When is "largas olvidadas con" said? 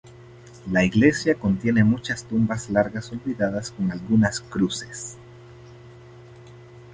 2.71-3.91